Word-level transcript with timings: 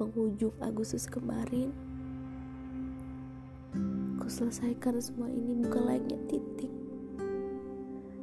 penghujung 0.00 0.56
Agustus 0.64 1.04
kemarin, 1.04 1.76
ku 4.16 4.24
selesaikan 4.32 4.96
semua 4.96 5.28
ini 5.28 5.60
bukan 5.60 5.92
layaknya 5.92 6.16
titik, 6.24 6.72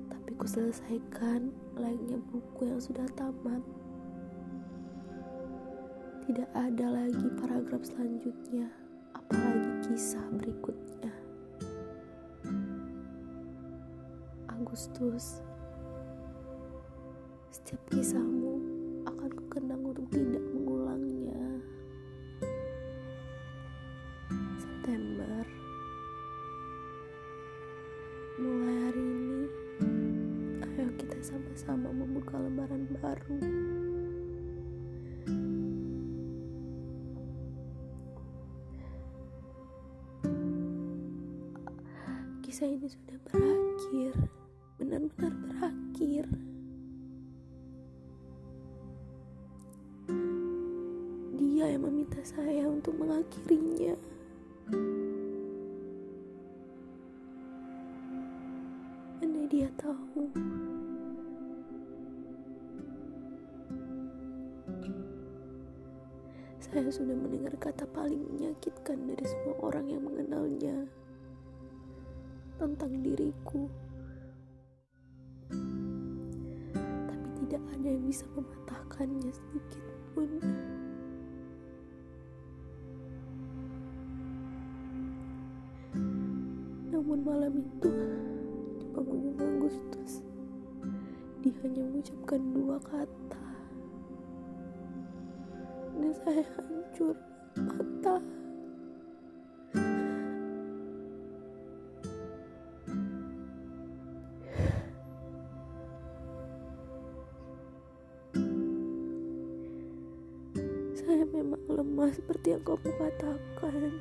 tapi 0.10 0.30
ku 0.42 0.50
selesaikan 0.50 1.54
layaknya 1.78 2.18
buku 2.34 2.66
yang 2.66 2.82
sudah 2.82 3.06
tamat. 3.14 3.62
Tidak 6.26 6.50
ada 6.58 6.98
lagi 6.98 7.30
paragraf 7.38 7.86
selanjutnya, 7.86 8.74
apalagi 9.14 9.70
kisah 9.86 10.26
berikutnya. 10.34 11.14
Agustus, 14.50 15.46
setiap 17.54 17.86
kisahmu 17.94 18.66
akan 19.06 19.30
kukenang 19.30 19.86
untuk 19.86 20.10
membuka 32.18 32.42
lembaran 32.42 32.84
baru. 32.98 33.38
Kisah 42.42 42.66
ini 42.74 42.90
sudah 42.90 43.22
berakhir, 43.30 44.18
benar-benar 44.82 45.30
berakhir. 45.46 46.26
Dia 51.38 51.66
yang 51.70 51.86
meminta 51.86 52.18
saya 52.26 52.66
untuk 52.66 52.98
mengakhirinya. 52.98 53.94
Andai 59.22 59.46
dia 59.54 59.70
tahu 59.78 60.34
Saya 66.68 66.92
sudah 66.92 67.16
mendengar 67.16 67.56
kata 67.56 67.88
paling 67.96 68.28
menyakitkan 68.28 69.00
dari 69.08 69.24
semua 69.24 69.56
orang 69.64 69.88
yang 69.88 70.04
mengenalnya 70.04 70.84
tentang 72.60 72.92
diriku. 73.00 73.72
Tapi 77.08 77.28
tidak 77.40 77.64
ada 77.72 77.88
yang 77.88 78.04
bisa 78.04 78.28
mematahkannya 78.36 79.32
sedikit 79.32 79.86
pun. 80.12 80.30
Namun 86.92 87.20
malam 87.24 87.64
itu 87.64 87.92
di 88.76 88.86
penghujung 88.92 89.40
Agustus 89.40 90.20
dia 91.40 91.56
hanya 91.64 91.80
mengucapkan 91.88 92.42
dua 92.52 92.76
kata 92.84 93.48
dan 95.98 96.14
saya 96.22 96.44
hancur 96.54 97.18
patah. 97.58 98.22
Saya 110.94 111.24
memang 111.34 111.64
lemah 111.66 112.14
seperti 112.14 112.54
yang 112.54 112.62
kamu 112.62 112.90
katakan. 112.94 113.92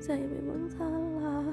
Saya 0.00 0.24
memang 0.24 0.64
salah 0.72 1.52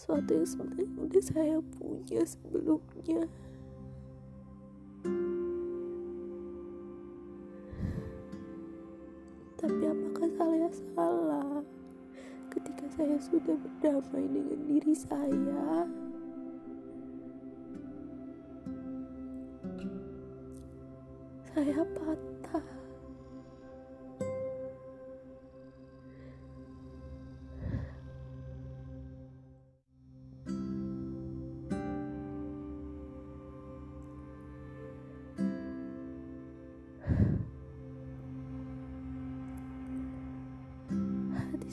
sesuatu 0.00 0.32
yang 0.32 0.48
sebenarnya 0.48 0.88
udah 0.96 1.22
saya 1.28 1.56
punya 1.76 2.20
sebelumnya. 2.24 3.22
Tapi 9.60 9.82
apakah 9.84 10.28
saya 10.40 10.68
salah 10.72 11.60
ketika 12.48 12.88
saya 12.96 13.16
sudah 13.20 13.60
berdamai 13.60 14.24
dengan 14.24 14.60
diri 14.72 14.96
saya? 14.96 15.84
Saya 21.52 21.84
patah 21.92 22.29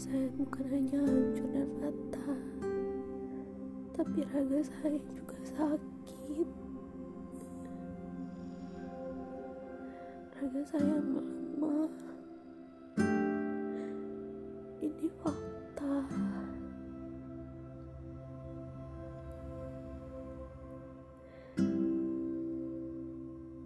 saya 0.07 0.31
bukan 0.39 0.65
hanya 0.71 0.99
hancur 1.03 1.47
dan 1.51 1.67
patah 1.83 2.39
tapi 3.97 4.21
raga 4.29 4.61
saya 4.61 5.01
juga 5.09 5.37
sakit. 5.41 6.49
Raga 10.37 10.61
saya 10.69 10.95
melemah. 11.01 11.93
Ini 14.85 15.07
fakta. 15.17 15.97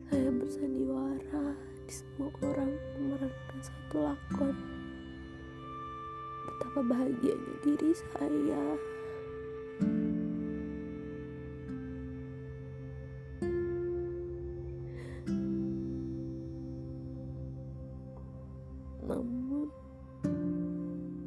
Saya 0.07 0.29
bersandiwara 0.31 1.43
di 1.83 1.91
semua 1.91 2.31
orang 2.39 2.71
memerankan 2.97 3.59
satu 3.59 3.99
lakon 3.99 4.80
betapa 6.61 6.93
bahagianya 6.93 7.55
diri 7.65 7.89
saya. 7.97 8.65
Namun 19.01 19.73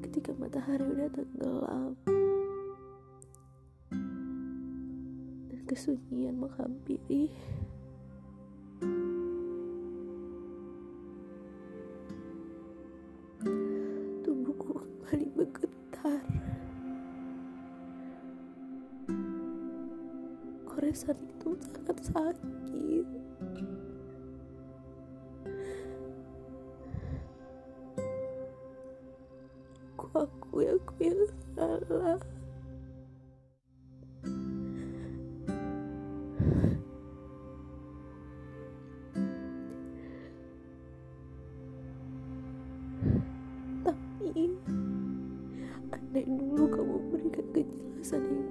ketika 0.06 0.30
matahari 0.38 0.86
udah 0.86 1.10
tenggelam 1.10 1.98
dan 5.50 5.60
kesunyian 5.66 6.38
menghampiri 6.38 7.34
goresan 20.74 21.14
itu 21.14 21.54
sangat 21.70 21.98
sakit. 22.10 23.06
Aku 29.94 30.06
akui 30.18 30.66
aku 30.66 30.92
yang 30.98 31.22
salah. 31.54 32.18
Tapi 43.86 44.50
andai 45.94 46.26
dulu 46.26 46.66
kamu 46.66 46.96
berikan 47.14 47.46
kejelasan 47.54 48.26
yang 48.26 48.43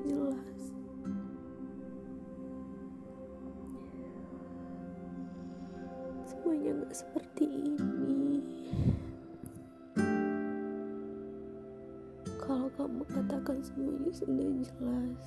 gak 6.82 6.94
seperti 6.94 7.46
ini 7.46 8.42
kalau 12.42 12.68
kamu 12.74 13.06
katakan 13.14 13.62
semuanya 13.62 14.12
sudah 14.12 14.50
jelas 14.66 15.22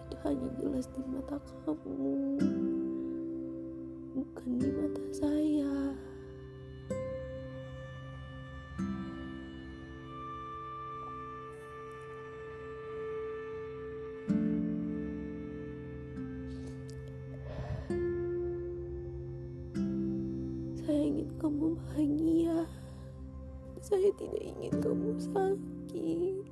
itu 0.00 0.14
hanya 0.24 0.48
jelas 0.56 0.86
di 0.96 1.02
mata 1.12 1.36
kamu 1.66 2.40
bukan 4.16 4.48
di 4.56 4.68
mata 4.72 5.02
saya. 5.12 5.92
Kamu 21.36 21.76
bahagia. 21.76 22.64
Saya 23.84 24.08
tidak 24.16 24.40
ingin 24.40 24.74
kamu 24.80 25.10
sakit. 25.20 26.44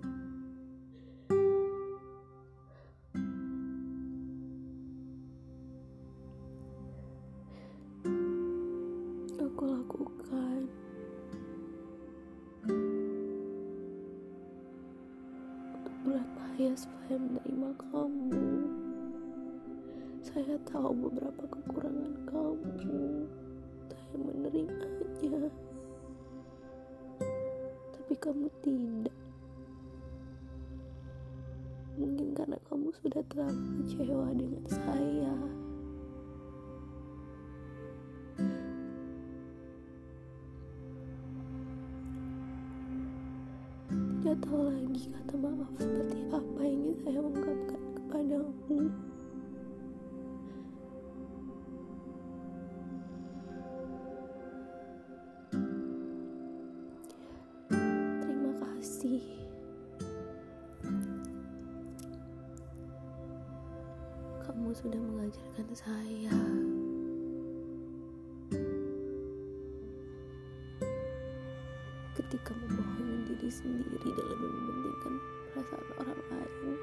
Aku 9.41 9.63
lakukan 9.65 10.69
untuk 15.73 15.97
berat 16.05 16.29
bahaya 16.37 16.73
supaya 16.77 17.17
menerima 17.17 17.71
kamu. 17.89 18.45
Saya 20.21 20.57
tahu 20.69 20.93
beberapa 21.09 21.45
kekurangan 21.49 22.15
kamu. 22.29 23.44
Saya 24.15 24.31
menerimanya. 24.31 25.51
Tapi 27.99 28.15
kamu 28.15 28.47
tidak. 28.63 29.17
Mungkin 31.99 32.31
karena 32.39 32.55
kamu 32.71 32.95
sudah 33.03 33.27
terlalu 33.27 33.59
kecewa 33.83 34.31
dengan 34.39 34.65
saya. 34.71 35.35
Tidak 44.23 44.39
tahu 44.47 44.63
lagi 44.63 45.11
kata 45.11 45.35
maaf 45.43 45.75
seperti 45.75 46.23
apa 46.31 46.61
yang 46.63 46.79
ingin 46.87 46.97
saya 47.03 47.19
ungkapkan 47.19 47.83
kepadamu. 47.99 48.74
Kamu 64.45 64.77
sudah 64.77 65.01
mengajarkan 65.01 65.69
saya. 65.73 66.37
Ketika 72.13 72.53
membohongi 72.53 73.25
diri 73.25 73.49
sendiri 73.49 74.05
dalam 74.05 74.39
mementingkan 74.45 75.15
perasaan 75.49 75.89
orang 75.97 76.21
lain, 76.29 76.77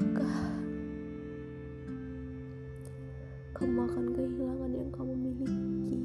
maka 0.00 0.30
kamu 3.60 3.78
akan 3.84 4.04
kehilangan 4.16 4.72
yang 4.72 4.90
kamu 4.96 5.12
miliki. 5.12 6.00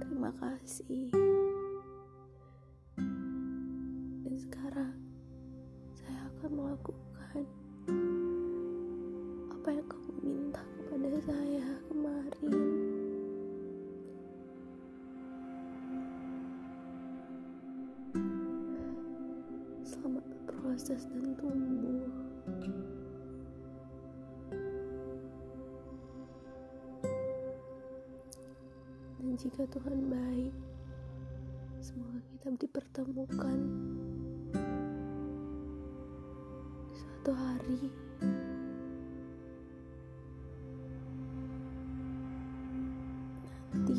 Terima 0.00 0.32
kasih. 0.40 1.33
Melakukan 7.34 7.46
apa 9.50 9.68
yang 9.74 9.86
kamu 9.90 10.12
minta 10.22 10.62
kepada 10.86 11.18
saya 11.26 11.66
kemarin. 11.90 12.52
Selamat 19.82 20.24
berproses 20.46 21.02
dan 21.10 21.34
tumbuh. 21.34 22.06
Dan 29.18 29.34
jika 29.40 29.62
Tuhan 29.74 29.98
baik, 30.06 30.54
semoga 31.82 32.20
kita 32.30 32.48
dipertemukan 32.62 33.58
suatu 37.24 37.40
hari. 37.40 37.88
Nanti 43.72 43.96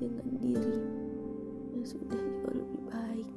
dengan 0.00 0.28
diri 0.40 0.80
yang 1.76 1.84
sudah 1.84 2.16
jauh 2.16 2.56
lebih 2.56 2.82
baik. 2.88 3.28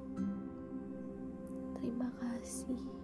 Terima 1.75 2.07
kasih. 2.23 2.98